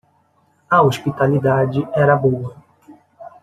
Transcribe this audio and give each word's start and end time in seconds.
A 0.67 0.77
hospitalidade 0.81 1.87
era 1.93 2.15
boa. 2.15 2.55